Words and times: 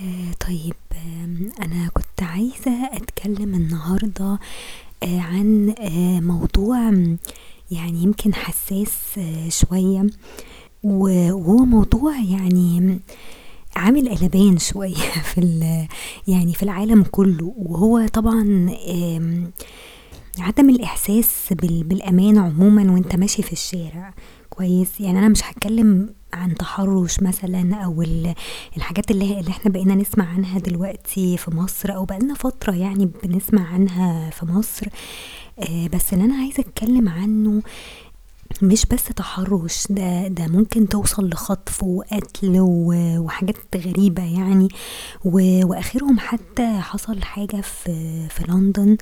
آه 0.00 0.32
طيب 0.46 0.74
أنا 1.62 1.88
كنت 1.94 2.22
عايزة 2.22 2.84
أتكلم 2.92 3.54
النهاردة 3.54 4.38
آه 5.02 5.20
عن 5.20 5.74
آه 5.80 6.20
موضوع 6.20 6.78
يعني 7.70 8.02
يمكن 8.02 8.34
حساس 8.34 9.20
شوية. 9.48 10.06
وهو 10.82 11.56
موضوع 11.64 12.16
يعني 12.20 12.98
عامل 13.76 14.08
قلبان 14.16 14.58
شوية 14.58 14.94
في 15.34 15.40
يعني 16.28 16.54
في 16.54 16.62
العالم 16.62 17.02
كله. 17.02 17.54
وهو 17.56 18.06
طبعا 18.06 18.70
عدم 20.38 20.70
الإحساس 20.70 21.28
بال- 21.50 21.84
بالأمان 21.84 22.38
عموما 22.38 22.92
وأنت 22.92 23.16
ماشي 23.16 23.42
في 23.42 23.52
الشارع. 23.52 24.14
كويس؟ 24.50 25.00
يعني 25.00 25.18
أنا 25.18 25.28
مش 25.28 25.44
هتكلم 25.44 26.14
عن 26.32 26.54
تحرش 26.54 27.20
مثلا 27.20 27.84
ال- 28.02 28.34
الحاجات 28.76 29.10
اللي, 29.10 29.40
اللي 29.40 29.50
إحنا 29.50 29.70
بقينا 29.72 29.94
نسمع 29.94 30.24
عنها 30.28 30.58
دلوقتي 30.58 31.36
في 31.36 31.50
مصر 31.54 31.94
أو 31.94 32.04
بقالنا 32.04 32.34
فترة 32.34 32.72
يعني 32.74 33.10
بنسمع 33.24 33.66
عنها 33.68 34.30
في 34.30 34.46
مصر. 34.46 34.86
آه، 35.58 35.86
بس 35.86 36.12
اللي 36.12 36.24
أنا 36.24 36.34
عايزة 36.36 36.60
أتكلم 36.60 37.08
عنه 37.08 37.62
مش 38.62 38.86
بس 38.86 39.04
تحرش 39.04 39.86
ده 39.90 40.28
ده 40.28 40.46
ممكن 40.46 40.88
توصل 40.88 41.28
لخطف 41.28 41.82
وقتل 41.82 42.56
وحاجات 42.60 43.56
غريبة 43.76 44.22
يعني. 44.22 44.68
وآخرهم 45.24 46.18
حتى 46.18 46.78
حصل 46.80 47.22
حاجة 47.22 47.60
في 47.60 48.28
في 48.28 48.44
لندن. 48.48 48.88
آم، 48.90 48.96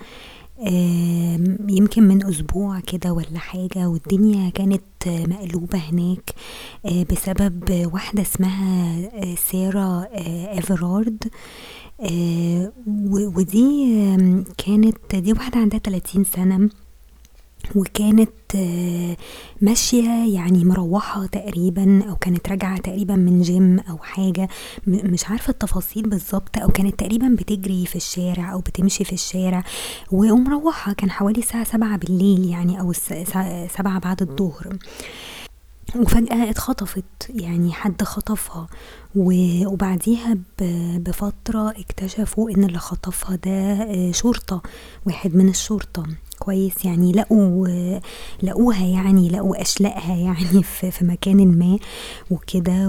يمكن 1.68 2.02
من 2.02 2.26
أسبوع 2.26 2.80
كده 2.80 3.12
ولا 3.12 3.38
حاجة 3.38 3.88
والدنيا 3.88 4.50
كانت 4.50 4.82
مقلوبة 5.06 5.78
هناك 5.78 6.30
آه، 6.86 7.06
بسبب 7.12 7.88
واحدة 7.92 8.22
اسمها 8.22 8.96
آه، 9.14 9.34
سارة 9.34 10.02
إيفرارد 10.52 11.24
آه، 12.00 12.72
ودي 13.36 13.86
كانت 14.58 15.16
دي 15.16 15.32
واحدة 15.32 15.60
عندها 15.60 15.78
30 15.78 16.24
سنة. 16.24 16.70
وكانت 17.76 18.30
آه، 18.54 19.16
ماشية 19.60 20.34
يعني 20.34 20.64
مروحة 20.64 21.26
تقريبا 21.26 22.02
أو 22.10 22.16
كانت 22.16 22.48
راجعة 22.48 22.78
تقريبا 22.78 23.16
من 23.16 23.42
جيم 23.42 23.78
أو 23.80 23.98
حاجة. 23.98 24.48
مش 24.86 25.24
عارفة 25.30 25.50
التفاصيل 25.50 26.08
بالظبط. 26.08 26.58
أو 26.58 26.68
كانت 26.68 27.00
تقريبا 27.00 27.28
بتجري 27.38 27.86
في 27.86 27.96
الشارع 27.96 28.52
أو 28.52 28.58
بتمشي 28.60 29.04
في 29.04 29.12
الشارع. 29.12 29.64
ومروحة 30.12 30.92
كان 30.92 31.10
حوالي 31.10 31.38
الساعة 31.40 31.64
سبعة 31.64 31.96
بالليل 31.98 32.44
يعني 32.50 32.80
أو 32.80 32.92
سبعة 33.76 33.98
بعد 33.98 34.22
الظهر. 34.22 34.78
وفجأة 35.96 36.50
اتخطفت 36.50 37.04
يعني 37.30 37.72
حد 37.72 38.02
خطفها. 38.02 38.66
وبعديها 39.16 40.38
بفترة 40.98 41.70
اكتشفوا 41.70 42.50
إن 42.50 42.64
اللي 42.64 42.78
خطفها 42.78 43.36
ده 43.36 43.50
آه، 43.50 44.12
شرطة 44.12 44.62
واحد 45.06 45.34
من 45.34 45.48
الشرطة. 45.48 46.06
كويس 46.38 46.84
يعني 46.84 47.12
لقوا 47.12 47.68
لقوها 48.42 48.86
يعني 48.86 49.28
لقوا 49.28 49.62
أشلاءها 49.62 50.16
يعني 50.16 50.62
في, 50.90 51.04
مكان 51.04 51.58
ما 51.58 51.78
وكده 52.30 52.88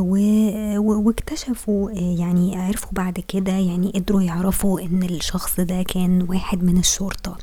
واكتشفوا 0.80 1.92
آه، 1.92 2.16
يعني 2.20 2.56
عرفوا 2.56 2.90
بعد 2.92 3.20
كده 3.28 3.52
يعني 3.52 3.92
قدروا 3.96 4.22
يعرفوا 4.22 4.82
إن 4.82 5.04
الشخص 5.04 5.60
ده 5.60 5.84
كان 5.84 6.26
واحد 6.30 6.64
من 6.64 6.78
الشرطة. 6.78 7.38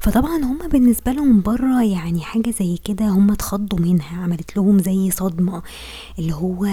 فطبعا 0.00 0.36
هما 0.36 0.66
بالنسبة 0.66 1.12
لهم 1.12 1.42
برة 1.42 1.82
يعني 1.82 2.20
حاجة 2.20 2.50
زي 2.50 2.76
كده 2.84 3.08
هما 3.08 3.32
اتخضوا 3.32 3.78
منها 3.78 4.22
عملت 4.22 4.56
لهم 4.56 4.78
زي 4.78 5.10
صدمة 5.10 5.62
اللي 6.18 6.34
هو 6.34 6.66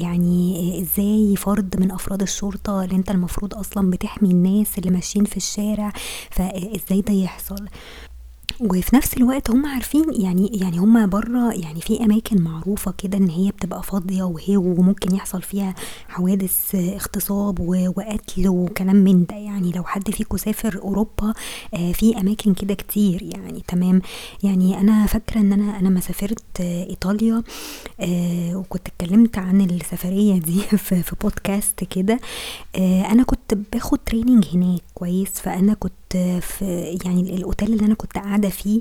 يعني 0.00 0.80
إزاي 0.82 1.36
فرد 1.36 1.80
من 1.80 1.90
افراد 1.90 2.22
الشرطة 2.22 2.84
اللي 2.84 2.96
انت 2.96 3.10
المفروض 3.10 3.54
أصلا 3.54 3.90
بتحمي 3.90 4.30
الناس 4.30 4.78
اللي 4.78 4.90
ماشيين 4.90 5.24
في 5.24 5.36
الشارع 5.36 5.92
فازاي 6.30 7.00
ده 7.00 7.12
يحصل؟ 7.14 7.66
وفي 8.70 8.96
نفس 8.96 9.16
الوقت 9.16 9.50
هم 9.50 9.66
عارفين 9.66 10.04
يعني 10.22 10.50
يعني 10.54 10.78
هم 10.78 11.06
بره 11.06 11.52
يعني 11.52 11.80
في 11.80 12.04
أماكن 12.04 12.42
معروفة 12.42 12.94
كده 12.98 13.18
إن 13.18 13.28
هي 13.28 13.50
بتبقى 13.50 13.82
فاضية 13.82 14.22
وهي 14.22 14.56
وممكن 14.56 15.14
يحصل 15.14 15.42
فيها 15.42 15.74
حوادث 16.08 16.74
آه، 16.74 16.94
اغتصاب 16.94 17.60
وقتل 17.96 18.48
وكلام 18.48 18.96
من 18.96 19.24
ده 19.24 19.36
يعني. 19.36 19.72
لو 19.72 19.84
حد 19.84 20.10
فيكم 20.10 20.36
سافر 20.36 20.78
أوروبا 20.82 21.34
آه، 21.74 21.92
في 21.92 22.20
أماكن 22.20 22.54
كده 22.54 22.74
كتير 22.74 23.22
يعني. 23.22 23.62
تمام. 23.68 24.02
يعني 24.42 24.80
أنا 24.80 25.06
فاكرة 25.06 25.40
إن 25.40 25.52
أنا 25.52 25.78
أنا 25.78 25.88
ما 25.90 26.00
سافرت 26.00 26.60
آه، 26.60 26.86
إيطاليا 26.86 27.42
وكنت 28.54 28.88
اتكلمت 28.88 29.38
عن 29.38 29.60
السفرية 29.60 30.38
دي 30.38 30.60
في 30.86 31.02
بودكاست 31.22 31.84
كده. 31.84 32.20
أنا 33.10 33.22
كنت 33.22 33.54
باخد 33.72 33.98
تريننج 34.06 34.44
هناك 34.54 34.82
كويس. 34.94 35.30
فأنا 35.30 35.74
كنت 35.74 35.92
في 36.40 36.98
يعني 37.04 37.36
الأوتيل 37.36 37.72
اللي 37.72 37.86
أنا 37.86 37.94
كنت 37.94 38.12
قاعدة 38.12 38.48
فيه 38.48 38.80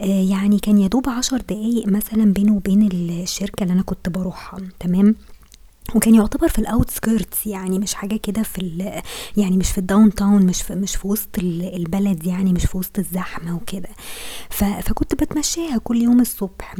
آه، 0.00 0.04
يعني 0.30 0.58
كان 0.58 0.78
يا 0.78 0.88
دوب 0.88 1.08
عشر 1.08 1.36
دقايق 1.40 1.86
مثلا 1.86 2.32
بينه 2.32 2.56
وبين 2.56 2.88
الشركة 2.92 3.62
اللي 3.62 3.72
أنا 3.74 3.82
كنت 3.82 4.08
بروحها 4.08 4.58
تمام؟ 4.80 5.14
وكان 5.94 6.14
يعتبر 6.14 6.48
في 6.48 6.58
ال 6.58 6.67
outskirts 6.67 7.46
يعني 7.46 7.78
مش 7.78 7.94
حاجة 7.94 8.16
كده 8.16 8.42
في 8.42 9.00
يعني 9.36 9.56
مش 9.56 9.70
في 9.70 9.78
ال 9.78 10.14
downtown 10.14 10.46
مش 10.46 10.62
في 10.62 10.74
مش 10.74 10.96
في 10.96 11.08
وسط 11.08 11.38
ال- 11.38 11.74
البلد 11.76 12.26
يعني 12.26 12.52
مش 12.52 12.64
في 12.66 12.78
وسط 12.78 12.98
الزحمة 12.98 13.56
وكده. 13.56 13.88
فكنت 14.50 15.14
بتمشيها 15.14 15.78
كل 15.78 16.02
يوم 16.02 16.20
الصبح. 16.20 16.74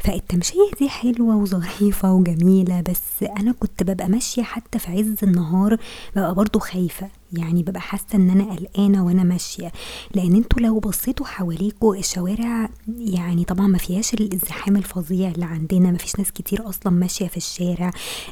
فالتمشية 0.00 0.70
دي 0.80 0.88
حلوة 0.88 1.36
وظريفة 1.36 2.12
وجميلة 2.12 2.80
بس 2.80 3.28
أنا 3.38 3.52
كنت 3.52 3.82
ببقى 3.82 4.08
ماشية 4.08 4.42
حتى 4.42 4.78
في 4.78 4.90
عز 4.92 5.14
النهار 5.22 5.76
ببقى 6.16 6.34
برضو 6.34 6.58
خايفة. 6.58 7.08
يعني 7.38 7.62
ببقى 7.62 7.80
حاسة 7.80 8.06
إن 8.14 8.30
أنا 8.30 8.44
قلقانة 8.54 9.04
وأنا 9.06 9.22
ماشية. 9.24 9.72
لأن 10.14 10.34
أنتوا 10.34 10.60
لو 10.60 10.78
بصيتوا 10.80 11.26
حواليكوا 11.26 11.96
الشوارع 11.96 12.68
يعني 12.98 13.44
طبعا 13.44 13.66
ما 13.66 13.78
فيهاش 13.78 14.14
الازدحام 14.14 14.76
الفظيع 14.76 15.28
اللي 15.30 15.44
عندنا. 15.44 15.90
ما 15.90 15.98
فيش 15.98 16.16
ناس 16.18 16.32
كتير 16.32 16.68
أصلا 16.68 16.92
ماشية 16.92 17.26
في 17.28 17.36
الشارع. 17.36 17.90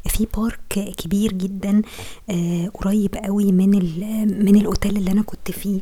في 0.09 0.27
بارك 0.37 0.95
كبير 0.99 1.33
جدا 1.33 1.83
آه 2.31 2.69
قريب 2.69 3.15
قوي 3.15 3.53
من 3.53 3.71
من 4.45 4.57
الأوتيل 4.57 4.97
اللي 4.97 5.11
أنا 5.13 5.23
كنت 5.23 5.51
فيه. 5.51 5.81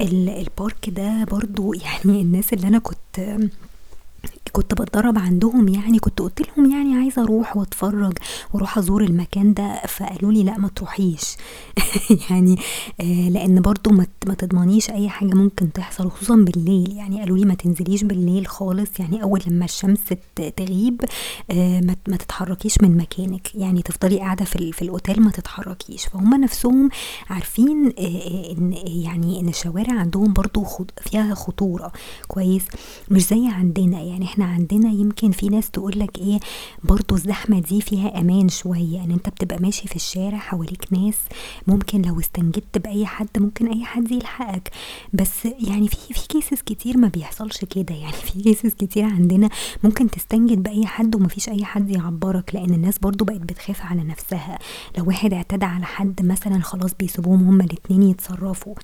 ال- 0.00 0.28
البارك 0.28 0.90
ده 0.90 1.24
برضو 1.24 1.72
يعني 1.74 2.20
الناس 2.20 2.52
اللي 2.52 2.66
أنا 2.68 2.78
كنت 2.78 3.38
كنت 4.52 4.74
بتدرب 4.74 5.18
عندهم 5.18 5.68
يعني 5.68 5.98
كنت 5.98 6.18
قلت 6.22 6.42
لهم 6.48 6.70
يعني 6.70 6.94
عايزة 6.96 7.22
أروح 7.22 7.56
وأتفرج 7.56 8.12
وأروح 8.54 8.78
أزور 8.78 9.04
المكان 9.04 9.54
ده 9.54 9.82
فقالوا 9.88 10.32
لي 10.32 10.42
لا 10.42 10.58
ما 10.58 10.68
تروحيش. 10.68 11.36
يعني 12.30 12.56
آه 13.00 13.28
لأن 13.28 13.60
برضو 13.60 13.90
ما 13.90 14.34
تضمنيش 14.38 14.90
أي 14.90 15.08
حاجة 15.08 15.34
ممكن 15.34 15.72
تحصل 15.72 16.10
خصوصا 16.10 16.36
بالليل. 16.36 16.92
يعني 16.96 17.20
قالوا 17.20 17.38
لي 17.38 17.44
ما 17.44 17.54
تنزليش 17.54 18.04
بالليل 18.04 18.46
خالص 18.46 19.00
يعني 19.00 19.22
أول 19.22 19.40
لما 19.46 19.64
الشمس 19.64 20.00
تغيب 20.56 21.00
آه 21.50 21.80
ما 22.08 22.16
تتحركيش 22.16 22.74
من 22.82 22.96
مكانك. 22.96 23.54
يعني 23.54 23.82
تفضلي 23.82 24.18
قاعدة 24.18 24.44
في 24.44 24.72
في 24.72 24.82
الأوتيل 24.82 25.20
ما 25.22 25.30
تتحركيش. 25.30 26.04
فهم 26.06 26.34
نفسهم 26.40 26.88
عارفين 27.30 27.86
آه، 27.98 28.02
آه، 28.02 28.52
إن 28.52 28.72
يعني 28.86 29.40
إن 29.40 29.48
الشوارع 29.48 30.00
عندهم 30.00 30.32
برضو 30.32 30.64
خط- 30.64 31.00
فيها 31.00 31.34
خطورة 31.34 31.92
كويس 32.28 32.62
مش 33.10 33.22
زي 33.26 33.48
عندنا. 33.48 34.00
يعني 34.02 34.24
إحنا 34.24 34.39
عندنا 34.44 34.90
يمكن 34.90 35.30
في 35.30 35.48
ناس 35.48 35.70
تقولك 35.70 36.18
إيه 36.18 36.40
برضو 36.84 37.14
الزحمة 37.14 37.58
دي 37.58 37.80
فيها 37.80 38.20
أمان 38.20 38.48
شوية 38.48 38.94
يعني 38.96 39.14
انت 39.14 39.28
بتبقى 39.28 39.58
ماشي 39.62 39.88
في 39.88 39.96
الشارع 39.96 40.38
حواليك 40.38 40.92
ناس 40.92 41.16
ممكن 41.66 42.02
لو 42.02 42.20
استنجدت 42.20 42.78
بأي 42.78 43.06
حد 43.06 43.28
ممكن 43.38 43.68
أي 43.68 43.84
حد 43.84 44.10
يلحقك. 44.12 44.70
بس 45.12 45.44
يعني 45.44 45.88
في 45.88 46.14
في 46.14 46.28
cases 46.28 46.62
كتير 46.62 46.96
ما 46.96 47.08
بيحصلش 47.08 47.64
كده 47.64 47.94
يعني 47.94 48.12
في 48.12 48.42
cases 48.42 48.74
كتير 48.74 49.04
عندنا 49.04 49.48
ممكن 49.84 50.10
تستنجد 50.10 50.62
بأي 50.62 50.86
حد 50.86 51.14
ومفيش 51.16 51.48
أي 51.48 51.64
حد 51.64 51.90
يعبرك 51.90 52.54
لأن 52.54 52.74
الناس 52.74 52.98
برضو 52.98 53.24
بقت 53.24 53.40
بتخاف 53.40 53.80
على 53.82 54.02
نفسها. 54.04 54.58
لو 54.98 55.04
واحد 55.06 55.32
اعتدى 55.34 55.64
على 55.66 55.84
حد 55.84 56.26
مثلا 56.26 56.60
خلاص 56.60 56.94
بيسيبوهم 56.94 57.42
هما 57.48 57.64
الاتنين 57.64 58.02
يتصرفوا. 58.02 58.74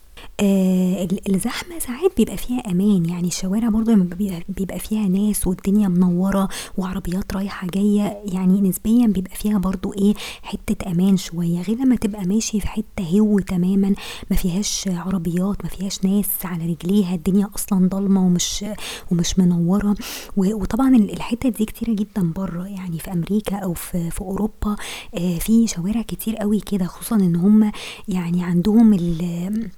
آه 0.41 1.05
ال- 1.05 1.35
الزحمة 1.35 1.79
ساعات 1.79 2.11
بيبقى 2.17 2.37
فيها 2.37 2.61
أمان 2.71 3.07
يعني 3.07 3.29
الشوارع 3.29 3.69
برضو 3.69 3.91
لما 3.91 4.05
بيبقى, 4.49 4.79
فيها 4.79 5.09
ناس 5.09 5.47
والدنيا 5.47 5.89
منورة 5.89 6.49
وعربيات 6.79 7.33
رايحة 7.37 7.67
جاية 7.75 8.23
يعني 8.25 8.61
نسبيا 8.61 9.07
بيبقى 9.07 9.37
فيها 9.37 9.59
برضو 9.59 9.93
إيه 9.93 10.15
حتة 10.43 10.91
أمان 10.91 11.17
شوية 11.17 11.63
غير 11.63 11.77
لما 11.79 11.97
تبقى 11.97 12.25
ماشي 12.25 12.61
في 12.61 12.67
حتة 12.69 13.19
هو 13.21 13.39
تماما 13.39 13.95
ما 14.31 14.37
فيهاش 14.37 14.89
عربيات 14.89 15.65
ما 15.65 15.69
فيهاش 15.71 16.05
ناس 16.05 16.29
على 16.45 16.67
رجليها 16.67 17.15
الدنيا 17.15 17.49
أصلا 17.55 17.89
ضلمة 17.89 18.27
ومش 18.27 18.65
ومش 19.13 19.39
منورة. 19.39 19.95
وطبعا 20.37 20.97
ال- 20.97 21.13
الحتة 21.13 21.49
دي 21.49 21.65
كتيرة 21.65 21.93
جدا 21.95 22.33
بره 22.37 22.65
يعني 22.67 22.99
في 22.99 23.13
أمريكا 23.13 23.57
أو 23.57 23.75
في, 23.75 24.11
في 24.11 24.21
أوروبا 24.21 24.77
آه 25.15 25.39
في 25.39 25.67
شوارع 25.67 26.03
كتير 26.03 26.37
قوي 26.37 26.61
كده 26.61 26.85
خصوصا 26.87 27.17
إن 27.17 27.37
هم 27.37 27.73
يعني 28.09 28.45
عندهم 28.45 28.93
ال 28.95 29.71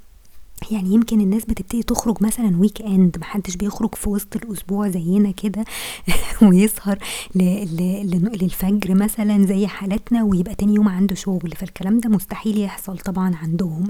يعني 0.70 0.94
يمكن 0.94 1.20
الناس 1.20 1.44
بتبتدي 1.44 1.82
تخرج 1.82 2.16
مثلا 2.20 2.56
weekend 2.60 3.16
محدش 3.20 3.56
بيخرج 3.56 3.94
في 3.94 4.08
وسط 4.08 4.36
الأسبوع 4.36 4.88
زينا 4.88 5.30
كده 5.30 5.64
ويسهر 6.42 6.98
للفجر 7.34 8.94
مثلا 8.94 9.46
زي 9.46 9.66
حالتنا 9.66 10.22
ويبقى 10.22 10.54
تاني 10.54 10.74
يوم 10.74 10.88
عنده 10.88 11.14
شغل. 11.14 11.52
فالكلام 11.56 11.98
ده 12.00 12.10
مستحيل 12.10 12.58
يحصل 12.58 12.98
طبعا 12.98 13.36
عندهم. 13.36 13.84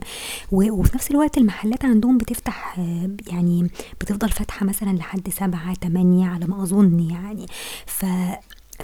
وفي 0.52 0.90
نفس 0.94 1.10
الوقت 1.10 1.38
المحلات 1.38 1.84
عندهم 1.84 2.18
بتفتح 2.18 2.78
يعني 3.26 3.70
بتفضل 4.00 4.28
فاتحة 4.28 4.66
مثلا 4.66 4.90
لحد 4.90 5.28
سبعة 5.28 5.74
تمانية 5.74 6.26
على 6.28 6.46
ما 6.46 6.62
أظن 6.62 7.00
يعني. 7.10 7.46
ف 7.86 8.04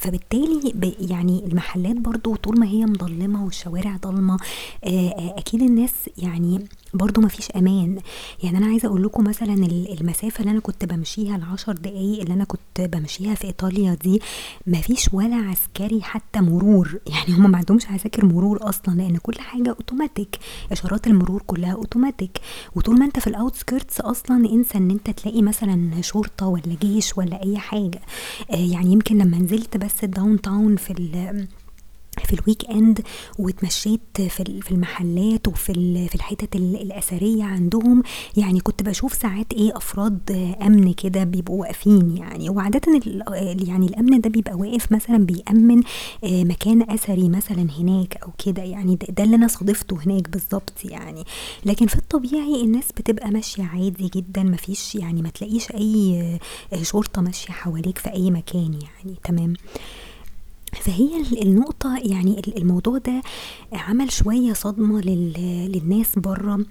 فبالتالي 0.01 0.93
يعني 1.01 1.45
المحلات 1.47 1.97
برضو 1.97 2.37
طول 2.37 2.61
ما 2.61 2.67
هي 2.67 2.87
مظلمة 2.87 3.45
والشوارع 3.45 3.97
ضلمة 3.97 4.37
أكيد 4.85 5.63
الناس 5.63 5.93
يعني 6.19 6.67
برضو 6.95 7.21
مفيش 7.21 7.51
أمان. 7.51 7.99
يعني 8.43 8.59
أنا 8.59 8.67
عايزة 8.67 8.89
أقول 8.89 9.03
لكم 9.03 9.25
مثلا 9.25 9.55
المسافة 10.01 10.41
اللي 10.41 10.51
أنا 10.51 10.61
كنت 10.61 10.85
بمشيها 10.85 11.37
العشر 11.37 11.73
دقايق 11.73 12.21
اللي 12.21 12.35
أنا 12.35 12.45
كنت 12.45 12.81
بمشيها 12.81 13.35
في 13.35 13.45
إيطاليا 13.45 13.95
دي 13.95 14.21
مفيش 14.67 15.09
ولا 15.13 15.37
عسكري 15.37 16.03
حتى 16.03 16.41
مرور. 16.41 16.99
يعني 17.15 17.35
هم 17.39 17.51
ما 17.51 17.59
عندهمش 17.59 17.87
عساكر 17.87 18.25
مرور 18.25 18.69
أصلا 18.69 18.95
لأن 18.95 19.17
كل 19.17 19.39
حاجة 19.41 19.69
اوتوماتيك 19.71 20.39
إشارات 20.73 21.07
المرور 21.07 21.43
كلها 21.47 21.73
اوتوماتيك 21.73 22.41
وطول 22.77 22.99
ما 22.99 23.05
أنت 23.05 23.19
في 23.19 23.27
ال 23.27 23.34
outskirts 23.34 24.01
أصلا 24.01 24.37
انسى 24.51 24.79
إن 24.79 24.91
أنت 24.91 25.11
تلاقي 25.11 25.43
مثلا 25.43 26.03
شرطة 26.03 26.47
ولا 26.47 26.77
جيش 26.81 27.19
ولا 27.19 27.43
أي 27.43 27.59
حاجة. 27.59 28.01
يعني 28.51 28.93
يمكن 28.93 29.19
لما 29.19 29.39
نزلت 29.39 29.77
بس 29.85 30.05
ال 30.05 30.41
downtown 30.41 30.77
في 30.77 30.91
في 32.25 32.33
ال 32.33 32.71
weekend 32.71 33.01
واتمشيت 33.39 34.01
في 34.21 34.71
المحلات 34.71 35.49
وفي 35.49 35.75
في 36.09 36.15
الحتت 36.15 36.57
الأثرية 36.57 37.45
عندهم. 37.45 38.03
يعني 38.37 38.61
كنت 38.61 38.83
بشوف 38.83 39.15
ساعات 39.15 39.53
إيه 39.53 39.77
أفراد 39.77 40.31
أمن 40.63 40.93
كده 40.93 41.25
بيبقوا 41.25 41.61
واقفين 41.61 42.17
يعني. 42.17 42.51
وعادة 42.51 42.81
يعني 43.69 43.87
الأمن 43.87 44.21
ده 44.21 44.31
بيبقى 44.31 44.55
واقف 44.55 44.93
مثلا 44.93 45.17
بيأمن 45.27 45.83
مكان 46.25 46.91
أثري 46.91 47.29
مثلا 47.29 47.67
هناك 47.79 48.17
أو 48.23 48.31
كده. 48.47 48.63
يعني 48.63 48.99
ده 49.09 49.25
اللي 49.25 49.37
أنا 49.37 49.49
صادفته 49.49 49.99
هناك 50.07 50.29
بالظبط 50.31 50.73
يعني. 50.85 51.25
لكن 51.65 51.87
في 51.87 51.97
الطبيعي 51.97 52.61
الناس 52.63 52.93
بتبقى 52.93 53.31
ماشية 53.31 53.63
عادي 53.65 54.11
جدا. 54.15 54.43
مفيش 54.43 54.95
يعني 54.95 55.23
ما 55.23 55.29
تلاقيش 55.29 55.71
أي 55.71 56.39
شرطة 56.83 57.23
ماشية 57.23 57.53
حواليك 57.53 57.99
في 57.99 58.13
أي 58.13 58.31
مكان 58.31 58.73
يعني. 58.73 59.17
تمام. 59.25 59.55
فهي 60.75 61.23
النقطة 61.43 61.97
يعني 61.99 62.43
الموضوع 62.57 62.99
ده 62.99 63.23
عمل 63.73 64.13
شوية 64.13 64.53
صدمة 64.53 65.01
للناس 65.01 66.19
برا 66.19 66.65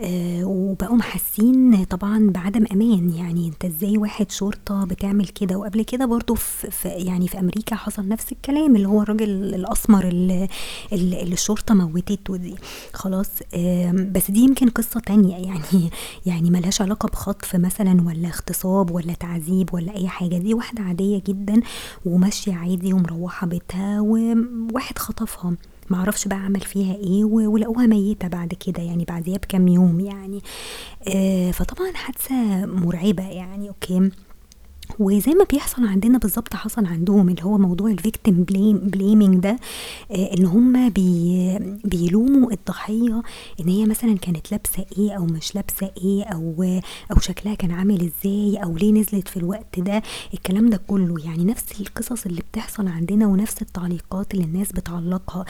آه 0.00 0.44
وبقوا 0.68 1.02
حاسين 1.02 1.84
طبعا 1.84 2.30
بعدم 2.30 2.64
أمان. 2.72 3.10
يعني 3.10 3.48
أنت 3.48 3.64
إزاي 3.64 3.98
واحد 3.98 4.30
شرطة 4.30 4.84
بتعمل 4.84 5.26
كده؟ 5.26 5.56
وقبل 5.56 5.82
كده 5.82 6.06
برضو 6.06 6.34
في, 6.34 6.70
في 6.70 6.88
يعني 6.88 7.28
في 7.28 7.38
أمريكا 7.38 7.76
حصل 7.76 8.08
نفس 8.08 8.32
الكلام 8.32 8.76
اللي 8.76 8.88
هو 8.88 9.02
الراجل 9.02 9.54
الأسمر 9.54 10.08
اللي, 10.08 10.48
اللي 10.92 11.32
الشرطة 11.32 11.74
موتته 11.74 12.36
دي. 12.36 12.54
خلاص 12.92 13.28
بس 13.92 14.30
دي 14.30 14.40
يمكن 14.40 14.68
قصة 14.68 15.00
تانية. 15.00 15.36
يعني 15.48 15.90
يعني 16.26 16.50
ملهاش 16.50 16.82
علاقة 16.82 17.06
بخطف 17.08 17.56
مثلا 17.56 18.02
ولا 18.06 18.28
اغتصاب 18.28 18.90
ولا 18.90 19.12
تعذيب 19.12 19.74
ولا 19.74 19.96
أي 19.96 20.08
حاجة. 20.08 20.38
دي 20.38 20.54
واحدة 20.54 20.82
عادية 20.82 21.22
جدا 21.26 21.60
وماشية 22.06 22.54
عادي 22.54 22.92
ومروحة 22.92 23.46
بيتها 23.46 24.00
وواحد 24.00 24.98
خطفها. 24.98 25.54
معرفش 25.90 26.28
بقى 26.28 26.38
عمل 26.38 26.60
فيها 26.60 26.94
إيه 26.94 27.24
ولقوها 27.24 27.86
ميتة 27.86 28.28
بعد 28.28 28.54
كده 28.66 28.82
يعني 28.82 29.04
بعديها 29.04 29.36
بكام 29.38 29.68
يوم 29.68 30.00
يعني. 30.00 30.42
آه 31.14 31.50
فطبعا 31.50 31.92
حادثة 31.94 32.66
مرعبة 32.66 33.28
يعني 33.28 33.68
okay. 33.68 34.10
وزي 34.98 35.32
ما 35.32 35.44
بيحصل 35.44 35.86
عندنا 35.86 36.18
بالظبط 36.18 36.54
حصل 36.54 36.86
عندهم 36.86 37.28
اللي 37.28 37.44
هو 37.44 37.58
موضوع 37.58 37.90
ال 37.90 37.96
victim 37.96 38.34
blame 38.44 38.78
blaming 38.78 39.36
ده 39.42 39.56
آه 40.10 40.34
إن 40.38 40.46
هم 40.46 40.88
بي 40.88 41.58
بيلوموا 41.84 42.52
الضحية 42.52 43.22
إن 43.60 43.68
هي 43.68 43.86
مثلا 43.86 44.16
كانت 44.18 44.52
لابسة 44.52 44.84
إيه 44.98 45.12
أو 45.12 45.24
مش 45.26 45.54
لابسة 45.54 45.90
إيه 46.04 46.24
أو 46.24 46.80
أو 47.12 47.18
شكلها 47.20 47.54
كان 47.54 47.70
عامل 47.70 48.10
إزاي 48.24 48.56
أو 48.64 48.76
ليه 48.76 48.92
نزلت 48.92 49.28
في 49.28 49.36
الوقت 49.36 49.80
ده 49.80 50.02
الكلام 50.34 50.70
ده 50.70 50.80
كله. 50.88 51.24
يعني 51.24 51.44
نفس 51.44 51.80
القصص 51.80 52.26
اللي 52.26 52.40
بتحصل 52.52 52.88
عندنا 52.88 53.26
ونفس 53.26 53.62
التعليقات 53.62 54.34
اللي 54.34 54.44
الناس 54.44 54.72
بتعلقها. 54.72 55.44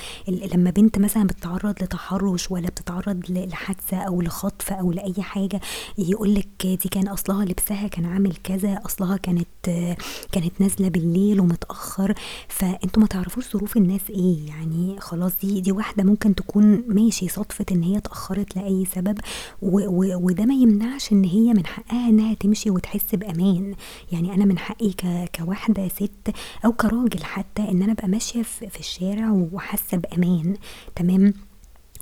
لما 0.55 0.71
بنت 0.71 0.99
مثلا 0.99 1.25
بتتعرض 1.25 1.75
لتحرش 1.83 2.51
ولا 2.51 2.69
بتتعرض 2.69 3.23
لحادثة 3.31 3.97
أو 3.97 4.23
لخطف 4.23 4.73
أو 4.73 4.93
لأي 4.93 5.15
حاجة 5.23 5.61
يقولك 5.99 6.49
دي 6.67 6.89
كان 6.91 7.09
أصلها 7.09 7.45
لبسها 7.45 7.89
كان 7.89 8.05
عامل 8.05 8.33
كذا 8.45 8.81
أصلها 8.87 9.17
كانت 9.65 9.97
كانت 10.33 10.61
نازلة 10.61 10.89
بالليل 10.89 11.41
ومتأخر 11.41 12.15
فأنتوا 12.49 13.03
ما 13.03 13.09
تعرفوش 13.09 13.53
ظروف 13.53 13.77
الناس 13.77 14.01
إيه 14.11 14.47
يعني 14.47 14.97
خلاص 15.01 15.33
دي 15.43 15.61
دي 15.61 15.73
واحدة 15.73 16.05
ممكن 16.05 16.35
تكون 16.35 16.85
ماشي 16.89 17.29
صدفه 17.29 17.65
إن 17.73 17.83
هي 17.83 17.97
اتأخرت 17.97 18.57
لأي 18.57 18.85
سبب 18.95 19.19
وده 19.63 20.45
ما 20.45 20.55
يمنعش 20.55 21.13
إن 21.13 21.25
هي 21.25 21.53
من 21.55 21.67
حقها 21.67 22.09
إنها 22.09 22.35
تمشي 22.35 22.71
وتحس 22.71 23.15
بأمان. 23.15 23.75
يعني 24.13 24.35
أنا 24.35 24.45
من 24.45 24.59
حقي 24.59 24.93
كواحدة 25.37 25.89
ست 25.89 26.31
أو 26.65 26.73
كراجل 26.73 27.25
حتى 27.25 27.63
إن 27.63 27.83
أنا 27.83 27.93
أبقى 27.93 28.09
ماشية 28.09 28.43
في 28.43 28.81
الشارع 28.81 29.31
وحاسة 29.53 29.97
بأمان. 29.97 30.57
تمام؟ 30.97 31.35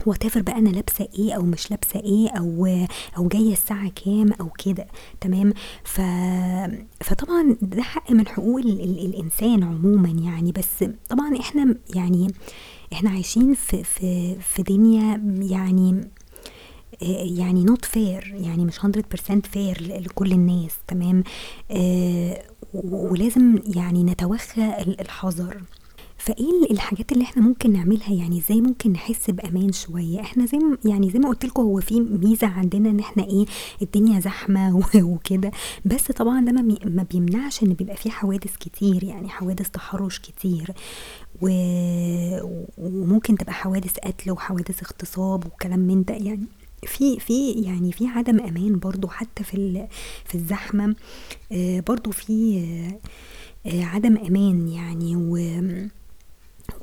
واتيفر 0.07 0.43
بقى 0.43 0.59
أنا 0.59 0.69
لابسة 0.69 1.09
إيه 1.19 1.33
أو 1.33 1.43
مش 1.43 1.71
لابسة 1.71 2.01
إيه 2.01 2.29
أو 2.31 2.67
أو 3.19 3.29
جاية 3.29 3.53
الساعة 3.53 3.89
كام 4.05 4.33
أو 4.41 4.49
كده 4.51 4.87
تمام؟ 5.21 5.53
ف 5.85 6.01
فطبعا 7.05 7.57
ده 7.63 7.83
حق 7.83 8.13
من 8.13 8.29
حقوق 8.29 8.59
ال... 8.59 8.81
ال... 8.81 8.99
الإنسان 9.07 9.63
عموما 9.63 10.09
يعني. 10.09 10.53
بس 10.53 10.85
طبعا 11.09 11.41
إحنا 11.41 11.75
يعني 11.95 12.31
إحنا 12.93 13.11
عايشين 13.11 13.55
في 13.55 13.85
في 13.85 14.37
في 14.41 14.63
دنيا 14.63 15.23
يعني 15.51 16.09
يعني 17.39 17.65
not 17.65 17.85
fair 17.85 18.35
يعني 18.41 18.65
مش 18.65 18.79
100% 18.81 18.85
fair 19.53 20.01
لكل 20.01 20.33
الناس 20.33 20.73
تمام؟ 20.89 21.23
آه 21.71 22.43
ولازم 22.75 23.59
يعني 23.77 24.05
نتوخى 24.05 24.75
الحذر. 25.01 25.63
فإيه 26.27 26.71
الحاجات 26.71 27.13
اللي 27.13 27.25
إحنا 27.25 27.43
ممكن 27.43 27.73
نعملها؟ 27.73 28.13
يعني 28.13 28.39
إزاي 28.39 28.61
ممكن 28.61 28.93
نحس 28.93 29.31
بأمان 29.31 29.73
شوية؟ 29.73 30.21
إحنا 30.21 30.47
زي 30.47 30.59
يعني 30.85 31.11
زي 31.11 31.19
ما 31.19 31.29
قلت 31.29 31.45
لكم 31.45 31.63
هو 31.63 31.81
في 31.81 32.01
ميزة 32.01 32.47
عندنا 32.47 32.91
إن 32.91 32.99
إحنا 33.01 33.25
إيه 33.25 33.47
الدنيا 33.83 34.21
زحمة 34.21 34.77
وكده. 35.13 35.51
بس 35.85 36.13
طبعا 36.13 36.45
ده 36.45 36.53
ما 36.85 37.03
بيمنعش 37.11 37.63
إن 37.63 37.73
بيبقى 37.73 37.97
في 37.97 38.11
حوادث 38.11 38.57
كتير 38.57 39.05
يعني 39.05 39.29
حوادث 39.29 39.71
تحرش 39.71 40.19
كتير. 40.19 40.71
و... 41.43 41.49
وممكن 42.79 43.37
تبقى 43.37 43.53
حوادث 43.55 43.97
قتل 43.99 44.31
وحوادث 44.31 44.83
اغتصاب 44.83 45.47
وكلام 45.47 45.79
من 45.79 46.05
ده. 46.05 46.15
يعني 46.15 46.47
في 46.87 47.21
في 47.21 47.51
يعني 47.53 47.93
في 47.93 48.07
عدم 48.07 48.41
أمان 48.41 48.79
برضو 48.79 49.09
حتى 49.09 49.45
في 49.45 49.87
في 50.25 50.35
الزحمة. 50.35 50.95
آه 51.53 51.81
برضو 51.81 52.11
في 52.11 52.59
آه 53.67 53.85
عدم 53.85 54.17
أمان 54.17 54.69
يعني. 54.69 55.17
و 55.17 55.61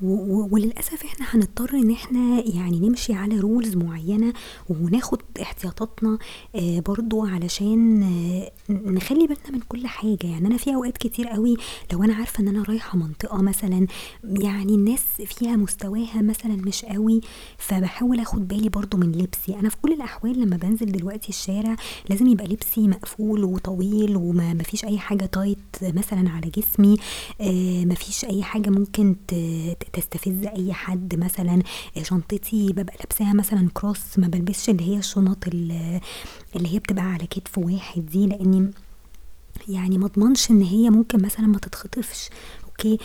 وللأسف 0.01 1.03
إحنا 1.05 1.25
هنضطر 1.29 1.73
إن 1.73 1.91
إحنا 1.91 2.43
يعني 2.55 2.79
نمشي 2.79 3.13
على 3.13 3.39
rules 3.39 3.75
معينة 3.75 4.33
وناخد 4.69 5.21
احتياطاتنا 5.41 6.17
آه 6.55 6.79
برضو 6.79 7.25
علشان 7.25 8.03
آه 8.03 8.51
نخلي 8.69 9.27
بالنا 9.27 9.51
من 9.51 9.59
كل 9.69 9.87
حاجة. 9.87 10.17
يعني 10.23 10.47
أنا 10.47 10.57
في 10.57 10.75
أوقات 10.75 10.97
كتير 10.97 11.27
قوي 11.27 11.55
لو 11.93 12.03
أنا 12.03 12.13
عارفة 12.15 12.39
إن 12.43 12.47
أنا 12.47 12.63
رايحة 12.63 12.97
منطقة 12.97 13.41
مثلا 13.41 13.87
يعني 14.23 14.75
الناس 14.75 15.03
فيها 15.25 15.55
مستواها 15.55 16.21
مثلا 16.21 16.55
مش 16.55 16.85
قوي 16.85 17.21
فبحاول 17.57 18.19
آخد 18.19 18.47
بالي 18.47 18.69
برضو 18.69 18.97
من 18.97 19.11
لبسي. 19.11 19.55
أنا 19.59 19.69
في 19.69 19.75
كل 19.81 19.93
الأحوال 19.93 20.39
لما 20.41 20.57
بنزل 20.57 20.91
دلوقتي 20.91 21.29
الشارع 21.29 21.75
لازم 22.09 22.27
يبقى 22.27 22.47
لبسي 22.47 22.87
مقفول 22.87 23.43
وطويل 23.43 24.15
وما 24.17 24.53
مفيش 24.53 24.85
أي 24.85 24.99
حاجة 24.99 25.25
tight 25.25 25.57
مثلا 25.81 26.29
على 26.29 26.49
جسمي 26.49 26.97
آه 27.41 27.85
مفيش 27.85 28.25
أي 28.25 28.43
حاجة 28.43 28.69
ممكن 28.69 29.15
تستفز 29.93 30.45
أي 30.47 30.73
حد 30.73 31.15
مثلا 31.15 31.61
شنطتي 32.01 32.73
ببقى 32.73 32.95
لابساها 32.99 33.33
مثلا 33.33 33.69
cross 33.73 34.19
ما 34.19 34.27
بلبسش 34.27 34.69
اللي 34.69 34.83
هي 34.93 34.97
الشنط 34.97 35.47
اللي 35.47 36.01
هي 36.55 36.79
بتبقى 36.79 37.03
على 37.03 37.27
كتف 37.27 37.57
واحد 37.57 38.05
دي 38.05 38.27
لأني 38.27 38.71
يعني 39.67 39.97
ما 39.97 40.05
أضمنش 40.05 40.51
إن 40.51 40.61
هي 40.61 40.89
ممكن 40.89 41.21
مثلا 41.21 41.47
ما 41.47 41.57
تتخطفش. 41.59 42.29
okay. 42.73 42.97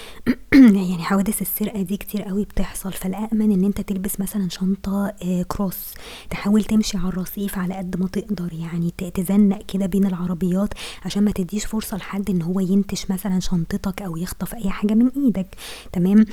يعني 0.78 0.98
حوادث 1.04 1.42
السرقة 1.42 1.82
دي 1.82 1.96
كتير 1.96 2.22
قوي 2.22 2.44
بتحصل 2.44 2.92
فالامن 2.92 3.52
إن 3.52 3.64
أنت 3.64 3.80
تلبس 3.80 4.20
مثلا 4.20 4.48
شنطة 4.48 5.06
آه 5.25 5.42
cross. 5.42 5.94
تحاول 6.30 6.64
تمشي 6.64 6.98
على 6.98 7.08
الرصيف 7.08 7.58
على 7.58 7.75
قد 7.75 7.96
ما 8.00 8.08
تقدر 8.08 8.52
يعني 8.52 8.90
تزنق 9.14 9.62
كده 9.68 9.87
بين 9.87 10.06
العربيات 10.06 10.75
عشان 11.04 11.25
ما 11.25 11.30
تديش 11.30 11.66
فرصة 11.66 11.96
لحد 11.96 12.30
إن 12.30 12.42
هو 12.42 12.60
ينتش 12.60 13.10
مثلا 13.10 13.40
شنطتك 13.40 14.02
أو 14.02 14.16
يخطف 14.16 14.54
أي 14.54 14.70
حاجة 14.70 14.94
من 14.94 15.10
إيدك. 15.16 15.46
تمام؟ 15.92 16.25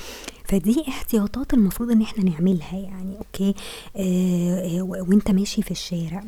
فدي 0.44 0.84
احتياطات 0.88 1.54
المفروض 1.54 1.90
إن 1.90 2.02
إحنا 2.02 2.24
نعملها 2.24 2.76
يعني 2.78 3.18
أوكي؟ 3.18 3.54
آه 3.96 4.78
آه 4.78 4.82
وأنت 4.82 5.30
ماشي 5.30 5.62
في 5.62 5.70
الشارع. 5.70 6.24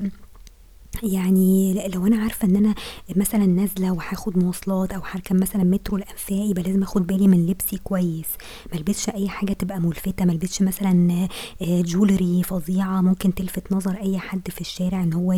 يعني 1.02 1.74
لو 1.94 2.06
أنا 2.06 2.22
عارفة 2.22 2.48
إن 2.48 2.56
أنا 2.56 2.74
مثلًا 3.16 3.46
نازلة 3.46 3.92
وهاخد 3.92 4.38
مواصلات 4.38 4.92
أو 4.92 5.00
هاركب 5.12 5.36
مثلًا 5.36 5.64
مترو 5.64 5.96
الأنفاق 5.96 6.50
يبقى 6.50 6.62
لازم 6.62 6.82
آخد 6.82 7.06
بالي 7.06 7.28
من 7.28 7.46
لبسي 7.46 7.78
كويس، 7.84 8.26
ما 8.72 8.78
البسش 8.78 9.08
أي 9.08 9.28
حاجة 9.28 9.52
تبقى 9.52 9.80
ملفتة، 9.80 10.24
ما 10.24 10.32
البسش 10.32 10.62
مثلًا 10.62 11.28
آآ 11.62 11.82
jewelry 11.82 12.46
فظيعة 12.46 13.00
ممكن 13.00 13.34
تلفت 13.34 13.72
نظر 13.72 13.92
أي 14.00 14.18
حد 14.18 14.48
في 14.50 14.60
الشارع 14.60 15.02
إن 15.02 15.12
هو 15.12 15.32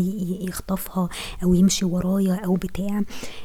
يخطفها 0.48 1.08
أو 1.42 1.54
يمشي 1.54 1.84
ورايا 1.84 2.34
أو 2.34 2.54
بتاع 2.54 3.02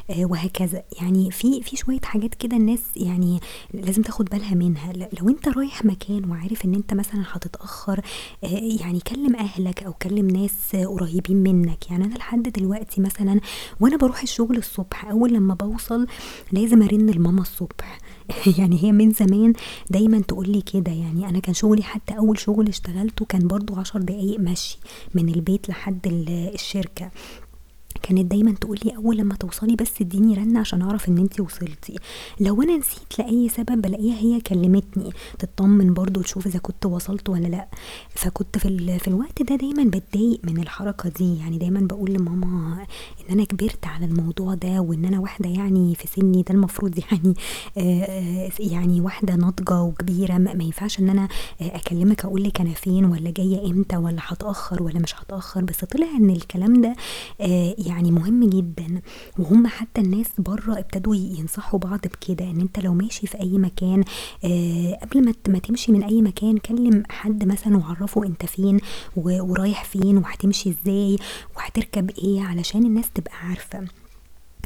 آآ 0.09 0.25
وهكذا، 0.25 0.83
يعني 1.01 1.31
في 1.31 1.61
في 1.61 1.75
شوية 1.77 1.99
حاجات 2.03 2.35
كده 2.35 2.57
الناس 2.57 2.81
يعني 2.95 3.39
لازم 3.73 4.01
تاخد 4.01 4.25
بالها 4.25 4.55
منها، 4.55 4.93
لو 4.93 5.29
أنت 5.29 5.47
رايح 5.47 5.85
مكان 5.85 6.29
وعارف 6.31 6.65
إن 6.65 6.73
أنت 6.75 6.93
مثلًا 6.93 7.23
هتتأخر 7.31 8.01
آآ 8.43 8.47
يعني 8.81 8.99
كلم 8.99 9.35
أهلك 9.35 9.83
أو 9.83 9.93
كلم 9.93 10.27
ناس 10.27 10.75
قريبين 10.75 11.37
منك، 11.37 11.91
يعني 11.91 12.04
أنا 12.05 12.15
لحد 12.15 12.43
دلوقتي 12.43 13.01
مثلًا 13.01 13.39
وأنا 13.79 13.97
باروح 13.97 14.21
الشغل 14.21 14.57
الصبح 14.57 15.05
أول 15.05 15.33
لمّا 15.33 15.53
باوصل 15.53 16.07
لازم 16.51 16.83
أرن 16.83 17.09
لماما 17.09 17.41
الصبح 17.41 17.99
يعني 18.59 18.83
هي 18.83 18.91
من 18.91 19.11
زمان 19.11 19.53
دايمًا 19.89 20.19
تقول 20.19 20.49
لي 20.49 20.61
كده، 20.61 20.91
يعني 20.91 21.29
أنا 21.29 21.39
كان 21.39 21.53
شغلي 21.53 21.83
حتى 21.83 22.17
أول 22.17 22.39
شغل 22.39 22.67
اشتغلته 22.67 23.25
كان 23.25 23.47
برضه 23.47 23.79
10 23.79 23.99
دقايق 23.99 24.39
مشي 24.39 24.77
من 25.13 25.29
البيت 25.29 25.69
لحد 25.69 26.07
ال 26.07 26.29
الشركة. 26.53 27.11
كانت 28.05 28.31
دايمًا 28.31 28.51
تقول 28.51 28.79
لي 28.85 28.95
أول 28.95 29.17
لمّا 29.17 29.35
توصلي 29.35 29.75
بس 29.75 30.01
اديني 30.01 30.33
رنة 30.33 30.59
عشان 30.59 30.81
أعرف 30.81 31.09
إن 31.09 31.17
أنتِ 31.17 31.39
وصلتِ، 31.39 31.91
لو 32.39 32.61
أنا 32.61 32.77
نسيت 32.77 33.19
لأي 33.19 33.49
سبب 33.49 33.81
بالاقيها 33.81 34.15
هي 34.15 34.41
كلمتني. 34.41 35.09
تطمن 35.39 35.93
برضه 35.93 36.21
تشوف 36.21 36.47
إذا 36.47 36.59
كنت 36.59 36.85
وصلت 36.85 37.29
والّا 37.29 37.47
لأ، 37.47 37.67
فكنت 38.15 38.57
في 38.57 38.67
ال 38.67 38.99
في 38.99 39.07
الوقت 39.07 39.41
ده 39.41 39.55
دايمًا 39.55 39.83
باتضايق 39.83 40.39
من 40.43 40.57
الحركة 40.57 41.09
دي، 41.09 41.37
يعني 41.37 41.57
دايمًا 41.57 41.79
باقول 41.79 42.13
لماما 42.13 42.85
إن 43.21 43.33
أنا 43.33 43.43
كبرت 43.43 43.85
على 43.87 44.05
الموضوع 44.05 44.53
ده 44.53 44.79
وإن 44.81 45.05
أنا 45.05 45.19
واحدة 45.19 45.49
يعني 45.49 45.95
في 45.95 46.07
سني. 46.07 46.41
ده 46.43 46.53
المفروض 46.53 46.99
يعني 47.11 47.33
آآ 47.77 48.49
يعني 48.59 49.01
واحدة 49.01 49.35
ناضجة 49.35 49.81
وكبيرة. 49.81 50.37
ما 50.37 50.63
ينفعش 50.63 50.99
إن 50.99 51.09
أنا 51.09 51.27
آآ 51.61 51.75
أكلمِك 51.75 52.25
أقول 52.25 52.43
لِك 52.43 52.61
أنا 52.61 52.73
فين 52.73 53.05
والّا 53.05 53.29
جاية 53.31 53.71
إمتى 53.71 53.97
والّا 53.97 54.21
هاتأخر 54.27 54.83
والّا 54.83 54.99
مش 54.99 55.15
هاتأخر، 55.15 55.63
بس 55.63 55.85
طلع 55.85 56.07
إن 56.19 56.29
الكلام 56.29 56.81
ده 56.81 56.95
آآ 57.41 57.75
يعني 57.77 57.94
مهم 58.03 58.49
جدًا، 58.49 59.01
وهُم 59.39 59.67
حتى 59.67 60.01
الناس 60.01 60.27
برّه 60.37 60.79
ابتدوا 60.79 61.15
ينصحوا 61.15 61.79
بعض 61.79 61.99
بكده، 62.05 62.45
إن 62.45 62.61
أنت 62.61 62.79
لو 62.79 62.93
ماشي 62.93 63.27
في 63.27 63.39
أي 63.39 63.57
مكان 63.57 64.03
آآ 64.45 64.99
قبل 65.05 65.25
ما 65.25 65.33
ما 65.47 65.59
تمشي 65.59 65.91
من 65.91 66.03
أي 66.03 66.21
مكان 66.21 66.57
كلم 66.57 67.03
حد 67.09 67.43
مثلًا 67.45 67.77
وعرّفه 67.77 68.25
أنت 68.25 68.45
فين 68.45 68.79
ورايح 69.15 69.83
فين 69.83 70.17
وهتمشي 70.17 70.69
إزاي 70.69 71.17
وهتركب 71.57 72.09
إيه 72.09 72.41
علشان 72.41 72.85
الناس 72.85 73.05
تبقى 73.15 73.35
عارفة. 73.37 73.85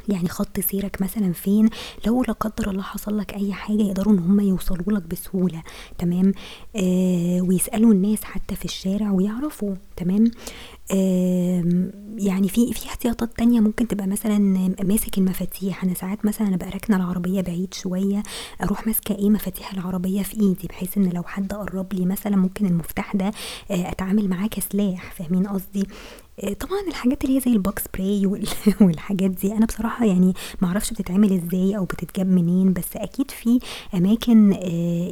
يعني 0.10 0.28
خط 0.30 0.60
سيرك 0.60 1.02
مثلًا 1.02 1.34
فين، 1.34 1.70
لو 2.08 2.24
لا 2.24 2.34
قدر 2.34 2.72
الله 2.72 2.82
حصل 2.82 3.18
لك 3.18 3.34
أي 3.34 3.54
حاجة 3.54 3.82
يقدروا 3.82 4.14
إن 4.14 4.20
هُم 4.20 4.40
يوصلوا 4.40 4.94
لك 5.00 5.04
بسهولة. 5.04 5.64
تمام، 5.98 6.34
آآ 6.76 7.42
ويسألوا 7.42 7.94
الناس 7.94 8.24
حتى 8.24 8.56
في 8.56 8.66
الشارع 8.66 9.12
ويعرفوا. 9.12 9.76
تمام، 9.96 10.32
يعني 12.18 12.50
في 12.50 12.74
في 12.74 12.86
احتياطات 12.88 13.38
تانية 13.38 13.60
ممكن 13.60 13.88
تبقى 13.88 14.08
مثلًا 14.08 14.38
ماسك 14.84 15.18
المفاتيح، 15.18 15.84
أنا 15.84 15.94
ساعات 15.94 16.26
مثلًا 16.26 16.56
أبقى 16.56 16.70
راكنة 16.70 16.98
العربية 16.98 17.42
بعيد 17.42 17.74
شوية 17.74 18.24
أروح 18.64 18.88
ماسكة 18.88 19.16
إيه 19.16 19.30
مفاتيح 19.30 19.74
العربية 19.74 20.24
في 20.24 20.34
إيدي، 20.42 20.68
بحيث 20.70 20.98
إن 20.98 21.10
لو 21.10 21.24
حد 21.24 21.54
قرّب 21.54 21.94
لي 21.94 22.06
مثلًا 22.06 22.36
ممكن 22.36 22.66
المفتاح 22.66 23.16
ده 23.16 23.26
آآ 23.72 23.92
أتعامل 23.92 24.28
معاه 24.30 24.48
كسلاح، 24.48 25.12
فاهمين 25.14 25.48
قصدي؟ 25.48 25.88
آآ 26.44 26.54
طبعًا 26.54 26.80
الحاجات 26.88 27.24
اللي 27.26 27.36
هي 27.36 27.40
زي 27.42 27.62
spray 27.80 28.26
وال 28.32 28.48
والحاجات 28.82 29.30
دي 29.32 29.52
أنا 29.54 29.66
بصراحة 29.66 30.06
يعني 30.06 30.34
ما 30.62 30.68
أعرفش 30.68 30.92
بتتعمل 30.92 31.34
إزاي 31.34 31.78
أو 31.78 31.86
بتتجاب 31.86 32.28
منين، 32.28 32.74
بس 32.74 32.96
أكيد 32.96 33.32
في 33.32 33.60
أماكن 33.94 34.54
آآ 34.54 34.60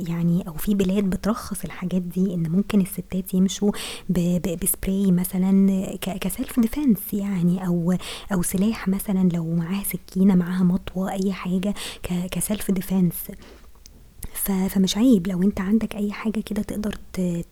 يعني 0.09 0.47
أو 0.47 0.53
في 0.53 0.75
بلاد 0.75 1.03
بترخص 1.03 1.63
الحاجات 1.63 2.01
دي، 2.01 2.33
إن 2.33 2.49
ممكن 2.51 2.81
الستات 2.81 3.33
يمشوا 3.33 3.71
ب 4.09 4.19
ب 4.41 4.65
بspray 4.65 5.11
مثلًا 5.11 5.67
ك 6.01 6.27
كself 6.27 6.61
defense 6.65 7.13
يعني 7.13 7.67
أو 7.67 7.93
أو 8.33 8.41
سلاح 8.43 8.87
مثلًا 8.87 9.29
لو 9.33 9.55
معاها 9.55 9.83
سكينة، 9.83 10.35
معاها 10.35 10.63
مطوة، 10.63 11.11
أي 11.11 11.33
حاجة 11.33 11.73
ك 12.03 12.35
كself 12.39 12.73
defense. 12.79 13.13
ف 13.13 13.31
فمش 14.37 14.97
عيب. 14.97 15.27
لو 15.27 15.43
أنت 15.43 15.59
عندك 15.61 15.95
أي 15.95 16.11
حاجة 16.11 16.39
كده 16.39 16.61
تقدر 16.61 16.95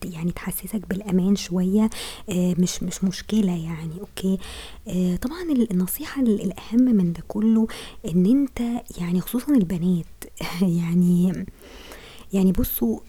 يعني 0.04 0.32
تحسسك 0.32 0.82
بالأمان 0.90 1.36
شوية 1.36 1.90
آآ 2.30 2.56
مش 2.60 2.84
مش 2.84 3.04
مشكلة 3.04 3.52
يعني. 3.64 4.00
okay، 4.02 4.38
آآ 4.88 5.16
طبعًا 5.16 5.42
ال 5.52 5.72
النصيحة 5.72 6.22
ال 6.22 6.42
الأهم 6.42 6.96
من 6.96 7.14
ده 7.14 7.24
كله 7.28 7.68
إن 8.08 8.26
أنت 8.26 8.84
يعني 8.98 9.22
خصوصًا 9.22 9.54
البنات 9.56 10.06
يعني 10.80 11.46
يعني 12.34 12.52
بُصّوا 12.52 13.00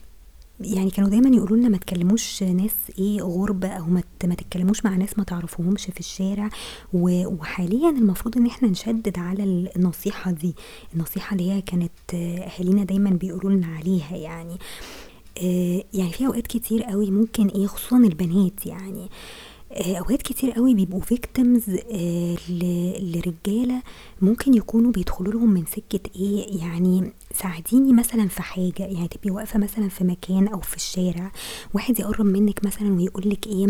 يعني 0.61 0.91
كانوا 0.91 1.11
دايمًا 1.11 1.37
يقولوا 1.37 1.57
لنا 1.57 1.69
ما 1.69 1.77
تكلموش 1.79 2.43
ناس 2.43 2.75
إيه 2.99 3.21
غُرب 3.23 3.65
أو 3.65 3.85
ما 3.87 4.03
ما 4.25 4.35
تتكلموش 4.35 4.85
مع 4.85 4.97
ناس 4.97 5.19
ما 5.19 5.25
تعرفوهمش 5.25 5.83
في 5.87 6.01
الشارع، 6.01 6.51
وحاليًا 6.95 7.91
المفروض 7.91 8.37
إن 8.39 8.47
إحنا 8.47 8.69
نشدد 8.69 9.19
على 9.19 9.45
ال 9.45 9.77
النصيحة 9.77 10.31
دي، 10.31 10.55
النصيحة 10.95 11.37
اللي 11.37 11.53
هي 11.53 11.63
كانت 11.63 11.93
أهالينا 12.15 12.85
دايمًا 12.85 13.11
بيقولوا 13.11 13.51
لنا 13.51 13.67
عليها 13.67 14.17
يعني، 14.17 14.57
آآ 15.43 15.83
يعني 15.95 16.13
في 16.13 16.27
أوقات 16.27 16.47
كتير 16.47 16.93
أوي 16.93 17.11
ممكن 17.11 17.47
إيه 17.49 17.67
خصوصًا 17.67 17.97
البنات 17.99 18.67
يعني. 18.67 19.09
آآ 19.73 19.99
أوقات 19.99 20.23
كتير 20.23 20.57
أوي 20.59 20.75
بيبقوا 20.75 21.01
victims 21.03 21.71
آآ 21.93 22.37
ل 22.49 22.63
لرجالة 23.13 23.83
ممكن 24.23 24.55
يكونوا 24.55 24.93
بيدخلوا 24.93 25.33
لهم 25.33 25.51
من 25.51 25.65
سكة 25.67 26.11
إيه، 26.17 26.59
يعني 26.61 27.13
ساعديني 27.39 27.93
مثلًا 27.93 28.29
في 28.29 28.43
حاجة، 28.43 28.73
يعني 28.83 29.09
تبقي 29.09 29.31
واقفة 29.31 29.59
مثلًا 29.59 29.89
في 29.89 30.05
مكان 30.05 30.49
أو 30.49 30.61
في 30.61 30.77
الشارع 30.77 31.33
واحد 31.75 32.01
يقرّب 32.01 32.27
منِك 32.27 32.65
مثلًا 32.65 32.93
ويقول 32.95 33.29
لِك 33.29 33.47
إيه 33.47 33.67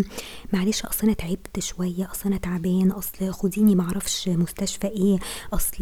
معلش 0.53 0.85
أصل 0.85 1.05
أنا 1.07 1.13
تعبت 1.13 1.59
شوية، 1.59 2.11
أصل 2.13 2.29
أنا 2.29 2.37
تعبان، 2.39 2.91
أصل 2.91 3.33
خديني 3.33 3.75
ما 3.75 3.83
أعرفش 3.85 4.29
مستشفى 4.29 4.87
إيه، 4.87 5.19
أصل 5.53 5.77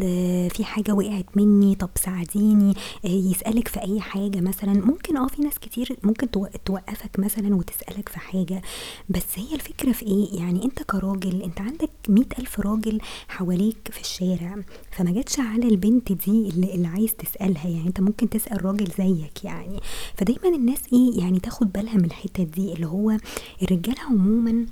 في 0.50 0.64
حاجة 0.64 0.92
وقعت 0.92 1.26
مني، 1.36 1.74
طب 1.74 1.90
ساعديني، 1.94 2.74
آآ 3.04 3.08
يسألِك 3.08 3.68
في 3.68 3.80
أي 3.82 4.00
حاجة 4.00 4.40
مثلًا، 4.40 4.72
ممكن 4.72 5.16
آه 5.16 5.26
في 5.26 5.42
ناس 5.42 5.58
كتير 5.58 5.96
ممكن 6.02 6.30
تو 6.30 6.46
توقّفك 6.64 7.18
مثلًا 7.18 7.54
وتسألك 7.56 8.08
في 8.08 8.18
حاجة، 8.18 8.62
بس 9.08 9.24
هي 9.36 9.54
الفكرة 9.54 9.92
في 9.92 10.06
إيه، 10.06 10.38
يعني 10.40 10.64
أنت 10.64 10.82
كراجل 10.82 11.42
أنت 11.42 11.60
عندك 11.60 11.90
100.000 12.08 12.60
راجل 12.60 13.00
حواليك 13.28 13.88
في 13.90 14.00
الشارع، 14.00 14.56
فما 14.90 15.10
جاتش 15.10 15.40
على 15.40 15.68
البنت 15.68 16.12
دي 16.12 16.48
اللي 16.48 16.74
اللي 16.74 16.88
عايز 16.88 17.14
تسألها، 17.14 17.68
يعني 17.74 17.88
أنت 17.88 18.00
ممكن 18.00 18.28
تسأل 18.30 18.64
راجل 18.64 18.88
زيك 18.98 19.44
يعني، 19.44 19.80
فدايمًا 20.16 20.56
الناس 20.56 20.80
إيه 20.92 21.20
يعني 21.20 21.40
تاخد 21.40 21.72
بالها 21.72 21.94
من 21.94 22.04
الحتت 22.04 22.40
دي، 22.40 22.72
اللي 22.72 22.86
هو 22.86 23.16
الرجالة 23.62 24.00
عمومًا 24.00 24.66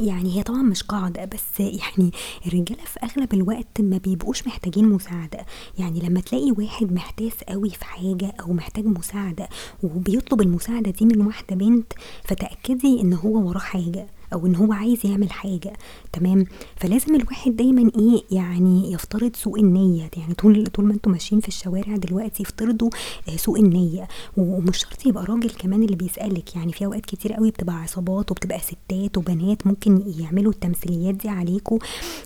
يعني 0.00 0.36
هي 0.38 0.42
طبعًا 0.42 0.62
مش 0.62 0.82
قاعدة 0.82 1.24
بس 1.24 1.60
يعني 1.60 2.10
الرجالة 2.46 2.84
في 2.84 3.00
أغلب 3.02 3.34
الوقت 3.34 3.80
ما 3.80 3.98
بيبقوش 3.98 4.46
محتاجين 4.46 4.88
مساعدة، 4.88 5.46
يعني 5.78 6.00
لمّا 6.00 6.20
تلاقي 6.20 6.52
واحد 6.58 6.92
محتاس 6.92 7.32
أوي 7.42 7.70
في 7.70 7.84
حاجة 7.84 8.34
أو 8.40 8.52
محتاج 8.52 8.84
مساعدة 8.86 9.48
وبيطلب 9.82 10.40
المساعدة 10.40 10.90
دي 10.90 11.04
من 11.04 11.20
واحدة 11.26 11.56
بنت، 11.56 11.92
فتأكدي 12.24 13.00
إن 13.00 13.12
هو 13.12 13.48
وراه 13.48 13.58
حاجة. 13.58 14.06
أو 14.32 14.46
إن 14.46 14.56
هو 14.56 14.72
عايز 14.72 15.06
يعمل 15.06 15.32
حاجة 15.32 15.72
تمام، 16.12 16.46
فلازم 16.76 17.14
الواحد 17.14 17.56
دايمًا 17.56 17.90
إيه 17.98 18.22
يعني 18.30 18.92
يفترض 18.92 19.36
سوء 19.36 19.60
النية، 19.60 20.10
يعني 20.16 20.34
طول 20.34 20.66
طول 20.66 20.84
ما 20.84 20.92
أنتم 20.94 21.10
ماشيين 21.10 21.40
في 21.40 21.48
الشوارع 21.48 21.96
دلوقتي 21.96 22.42
افترضوا 22.42 22.90
آآ 23.28 23.36
سوء 23.36 23.60
النية، 23.60 24.08
ومش 24.36 24.78
شرط 24.78 25.06
يبقى 25.06 25.24
راجل 25.24 25.50
كمان 25.50 25.82
اللي 25.82 25.96
بيسألِك، 25.96 26.56
يعني 26.56 26.72
في 26.72 26.84
أوقات 26.86 27.06
كتير 27.06 27.38
أوي 27.38 27.50
بتبقى 27.50 27.74
عصابات 27.82 28.30
وبتبقى 28.30 28.58
ستات 28.60 29.18
وبنات 29.18 29.66
ممكن 29.66 30.02
يعملوا 30.18 30.52
التمثيليات 30.52 31.14
دي 31.14 31.28
عليكم 31.28 31.78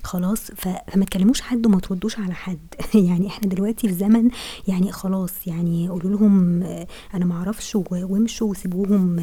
خلاص، 0.02 0.50
فما 0.56 1.04
تكلموش 1.04 1.40
حد 1.40 1.66
وما 1.66 1.80
تردوش 1.80 2.18
على 2.18 2.34
حد. 2.34 2.58
يعني 3.08 3.26
إحنا 3.26 3.48
دلوقتي 3.48 3.88
في 3.88 3.94
زمن 3.94 4.30
يعني 4.68 4.92
خلاص 4.92 5.46
يعني 5.46 5.88
قولوا 5.88 6.10
لهم 6.10 6.62
أنا 7.14 7.25
ما 7.25 7.34
أعرفش 7.34 7.76
و 7.76 7.82
وامشوا 7.90 8.50
وسيبوهم 8.50 9.16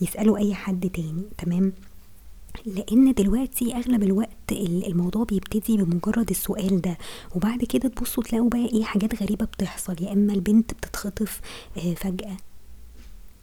يسألوا 0.00 0.38
أي 0.38 0.54
حد 0.54 0.90
تاني 0.94 1.22
تمام، 1.38 1.72
لإن 2.66 3.14
دلوقتي 3.14 3.76
أغلب 3.76 4.02
الوقت 4.02 4.52
ال 4.52 4.86
الموضوع 4.86 5.24
بيبتدي 5.24 5.76
بمجرد 5.76 6.30
السؤال 6.30 6.80
ده، 6.80 6.98
وبعد 7.34 7.64
كده 7.64 7.88
تبصوا 7.88 8.22
تلاقوا 8.22 8.48
بقى 8.48 8.66
إيه 8.66 8.84
حاجات 8.84 9.22
غريبة 9.22 9.44
بتحصل، 9.44 9.96
يا 10.00 10.12
إما 10.12 10.32
البنت 10.32 10.74
بتتخطف 10.74 11.40
آآ 11.76 11.94
فجأة، 11.94 12.36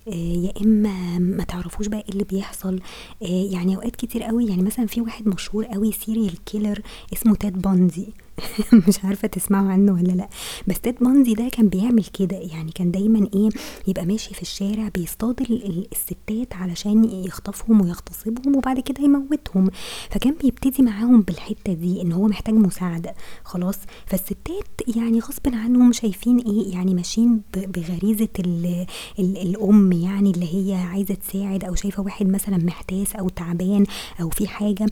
آآ 0.07 0.13
يا 0.13 0.53
إما 0.61 1.19
ما 1.19 1.43
تعرفوش 1.43 1.87
بقى 1.87 1.99
إيه 1.99 2.09
اللي 2.09 2.23
بيحصل، 2.23 2.79
آآ 3.23 3.27
يعني 3.27 3.75
أوقات 3.75 3.95
كتير 3.95 4.29
أوي 4.29 4.45
يعني 4.47 4.61
مثلًا 4.63 4.85
في 4.85 5.01
واحد 5.01 5.27
مشهور 5.27 5.67
أوي 5.75 5.91
serial 5.91 6.33
killer 6.51 6.81
اسمه 7.13 7.35
Ted 7.43 7.55
Bundy 7.67 8.09
مش 8.87 9.05
عارفة 9.05 9.27
تسمعوا 9.27 9.71
عنه 9.71 9.93
ولا 9.93 10.11
لأ. 10.11 10.29
بس 10.67 10.79
تيد 10.79 10.95
بانزي 11.01 11.33
ده 11.33 11.49
كان 11.49 11.67
بيعمل 11.67 12.03
كده 12.03 12.37
يعني 12.37 12.71
كان 12.71 12.91
دايما 12.91 13.27
إيه 13.33 13.49
يبقى 13.87 14.05
ماشي 14.05 14.33
في 14.33 14.41
الشارع 14.41 14.89
بيصطاد 14.95 15.41
الستات 15.93 16.53
علشان 16.55 17.03
يخطفهم 17.25 17.81
ويغتصبهم 17.81 18.55
وبعد 18.55 18.79
كده 18.79 19.03
يموتهم. 19.03 19.69
فكان 20.09 20.35
بيبتدي 20.43 20.83
معاهم 20.83 21.21
بالحتة 21.21 21.73
دي 21.73 22.01
إن 22.01 22.11
هو 22.11 22.27
محتاج 22.27 22.53
مساعدة. 22.55 23.13
خلاص. 23.43 23.77
فالستات 24.05 24.97
يعني 24.97 25.19
غصب 25.19 25.47
عنهم 25.55 25.91
شايفين 25.91 26.37
إيه 26.39 26.73
يعني 26.73 26.93
ماشيين 26.93 27.41
بغريزة 27.53 28.27
ال 28.39 28.85
ال 29.19 29.37
الأم 29.37 29.91
يعني 29.91 30.31
اللي 30.31 30.53
هي 30.55 30.75
عايزة 30.75 31.13
تساعد 31.13 31.63
أو 31.63 31.75
شايفة 31.75 32.03
واحد 32.03 32.25
مثلا 32.27 32.57
محتاس 32.57 33.15
أو 33.15 33.29
تعبان 33.29 33.85
أو 34.21 34.29
في 34.29 34.47
حاجة 34.47 34.85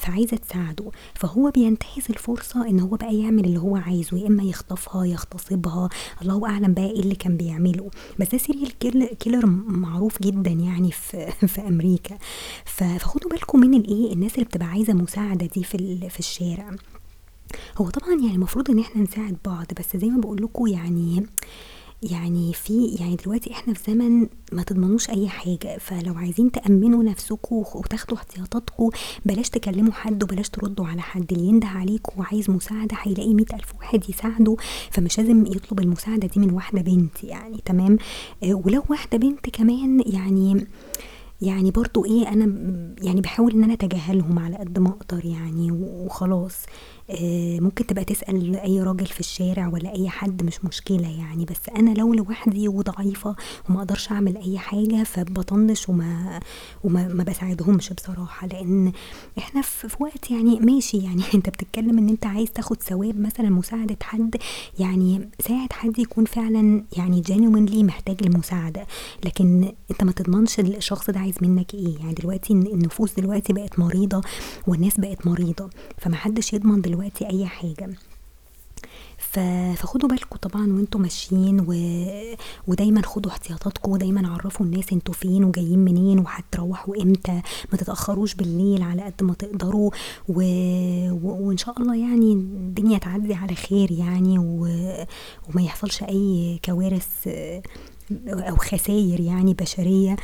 فعايزة 0.00 0.36
تساعده. 0.36 0.90
فهو 1.14 1.50
بينتهز 1.50 2.04
الفرصة 2.10 2.68
إن 2.68 2.79
هو 2.80 2.96
بقى 2.96 3.18
يعمل 3.18 3.44
اللي 3.44 3.58
هو 3.60 3.76
عايزه 3.76 4.18
يا 4.18 4.26
إما 4.26 4.42
يخطفها 4.42 5.04
يغتصبها 5.04 5.88
الله 6.22 6.46
أعلم 6.46 6.74
بقى 6.74 6.90
إيه 6.90 7.00
اللي 7.00 7.14
كان 7.14 7.36
بيعمله. 7.36 7.90
بس 8.18 8.28
ده 8.28 8.38
serial 8.38 8.78
killer 9.18 9.46
معروف 9.66 10.22
جدا 10.22 10.50
يعني 10.50 10.90
في 11.00 11.30
في 11.46 11.60
أمريكا. 11.60 12.18
فخدوا 12.64 13.30
بالكم 13.30 13.60
من 13.60 13.74
الإيه؟ 13.74 14.12
الناس 14.12 14.34
اللي 14.34 14.44
بتبقى 14.44 14.66
عايزة 14.68 14.92
مساعدة 14.92 15.46
دي 15.46 15.64
في 15.64 16.08
في 16.10 16.18
الشارع. 16.18 16.70
هو 17.78 17.90
طبعا 17.90 18.14
يعني 18.14 18.34
المفروض 18.34 18.70
إن 18.70 18.78
إحنا 18.78 19.02
نساعد 19.02 19.36
بعض 19.44 19.66
بس 19.78 19.96
زي 19.96 20.08
ما 20.08 20.20
بقول 20.20 20.42
لكم 20.42 20.66
يعني 20.66 21.26
يعني 22.02 22.52
في 22.52 22.86
يعني 23.00 23.16
دلوقتي 23.16 23.52
إحنا 23.52 23.74
في 23.74 23.92
زمن 23.92 24.26
ما 24.52 24.62
تضمنوش 24.62 25.10
أي 25.10 25.28
حاجة 25.28 25.78
فلو 25.78 26.14
عايزين 26.14 26.50
تأمنوا 26.52 27.02
نفسكم 27.02 27.56
وتاخدوا 27.74 28.16
احتياطاتكم 28.16 28.90
بلاش 29.24 29.50
تكلموا 29.50 29.92
حد 29.92 30.22
وبلاش 30.22 30.48
تردوا 30.48 30.86
على 30.86 31.02
حد 31.02 31.32
اللي 31.32 31.44
ينده 31.48 31.66
عليكم 31.68 32.20
وعايز 32.20 32.50
مساعدة 32.50 32.96
هيلاقي 33.02 33.34
مئة 33.34 33.54
ألف 33.56 33.74
واحد 33.78 34.10
يساعده 34.10 34.56
فمش 34.90 35.18
لازم 35.18 35.46
يطلب 35.46 35.80
المساعدة 35.80 36.28
دي 36.28 36.40
من 36.40 36.50
واحدة 36.52 36.80
بنت 36.82 37.24
يعني 37.24 37.60
تمام؟ 37.64 37.98
آه 38.44 38.54
ولو 38.54 38.82
واحدة 38.88 39.18
بنت 39.18 39.50
كمان 39.50 40.02
يعني 40.06 40.66
يعني 41.42 41.70
برضو 41.70 42.04
إيه 42.04 42.28
أنا 42.28 42.44
يعني 43.02 43.20
بحاول 43.20 43.52
إن 43.52 43.64
أنا 43.64 43.72
أتجاهلهم 43.72 44.38
على 44.38 44.56
قد 44.56 44.78
ما 44.78 44.88
أقدر 44.88 45.24
يعني 45.26 45.72
وخلاص. 45.72 46.56
آه، 47.10 47.60
ممكن 47.60 47.86
تبقى 47.86 48.04
تسأل 48.04 48.56
أي 48.56 48.82
راجل 48.82 49.06
في 49.06 49.20
الشارع 49.20 49.68
ولا 49.68 49.94
أي 49.94 50.08
حد 50.08 50.42
مش 50.42 50.64
مشكلة 50.64 51.08
يعني. 51.18 51.44
بس 51.44 51.68
أنا 51.76 51.90
لو 51.90 52.14
لوحدي 52.14 52.68
وضعيفة 52.68 53.36
وما 53.68 53.78
أقدرش 53.78 54.12
أعمل 54.12 54.36
أي 54.36 54.58
حاجة 54.58 55.04
فبطنش 55.04 55.88
وما 55.88 56.40
وما 56.84 57.08
ما 57.08 57.24
بساعدهمش 57.24 57.92
بصراحة. 57.92 58.46
لأن 58.46 58.92
إحنا 59.38 59.62
في, 59.62 59.88
وقت 60.00 60.30
يعني 60.30 60.60
ماشي 60.60 60.98
يعني. 60.98 61.22
أنت 61.34 61.48
بتتكلم 61.48 61.98
إن 61.98 62.08
أنت 62.08 62.26
عايز 62.26 62.50
تاخد 62.50 62.82
ثواب 62.82 63.20
مثلا 63.20 63.50
مساعدة 63.50 63.96
حد 64.02 64.36
يعني 64.78 65.28
ساعد 65.48 65.72
حد 65.72 65.98
يكون 65.98 66.24
فعلا 66.24 66.84
يعني 66.96 67.22
genuinely 67.22 67.84
محتاج 67.84 68.16
المساعدة 68.22 68.86
لكن 69.24 69.72
أنت 69.90 70.04
ما 70.04 70.12
تضمنش 70.12 70.60
الشخص 70.60 71.10
ده 71.10 71.20
عايز 71.30 71.50
منك 71.50 71.74
إيه؟ 71.74 71.98
يعني 71.98 72.14
دلوقتي 72.14 72.52
النفوس 72.52 73.14
دلوقتي 73.14 73.52
بقت 73.52 73.78
مريضة 73.78 74.20
والناس 74.66 75.00
بقت 75.00 75.26
مريضة 75.26 75.70
فمحدش 75.98 76.52
يضمن 76.52 76.80
دلوقتي 76.80 77.30
أي 77.30 77.46
حاجة. 77.46 77.90
فخدوا 79.18 80.08
بالكم 80.08 80.36
طبعا 80.36 80.72
وأنتوا 80.72 81.00
ماشيين 81.00 81.60
و... 81.60 81.74
ودايما 82.68 83.02
خدوا 83.02 83.30
احتياطاتكم 83.30 83.92
ودايما 83.92 84.28
عرفوا 84.28 84.66
الناس 84.66 84.92
أنتوا 84.92 85.14
فين 85.14 85.44
وجايين 85.44 85.78
منين 85.78 86.18
وهتروحوا 86.18 87.02
إمتى. 87.02 87.42
ما 87.72 87.78
تتأخروش 87.78 88.34
بالليل 88.34 88.82
على 88.82 89.02
قد 89.02 89.22
ما 89.22 89.34
تقدروا 89.34 89.90
و... 90.28 90.42
و... 91.10 91.48
وإن 91.48 91.56
شاء 91.56 91.80
الله 91.80 91.96
يعني 91.96 92.32
الدنيا 92.32 92.98
تعدي 92.98 93.34
على 93.34 93.54
خير 93.54 93.92
يعني 93.92 94.38
و... 94.38 94.62
وما 95.48 95.62
يحصلش 95.62 96.02
أي 96.02 96.60
كوارث 96.64 97.28
أو 98.28 98.56
خساير 98.56 99.20
يعني 99.20 99.54
بشرية. 99.54 100.16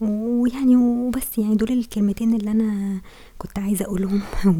ويعني 0.00 0.76
وبس 0.76 1.38
يعني 1.38 1.54
دول 1.54 1.72
الكلمتين 1.72 2.34
اللي 2.34 2.50
أنا 2.50 3.00
كنت 3.38 3.58
عايزة 3.58 3.84
أقولهم. 3.84 4.20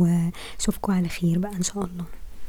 واشوفكم 0.59 0.93
على 0.93 1.09
خير 1.09 1.39
بقى 1.39 1.57
إن 1.57 1.63
شاء 1.63 1.85
الله. 1.85 2.05